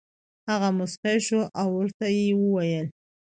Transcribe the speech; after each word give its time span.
هغه 0.49 0.69
موسکی 0.77 1.17
شو 1.27 1.41
او 1.59 1.67
ورته 1.77 2.05
یې 2.17 2.27
وویل: 2.39 2.87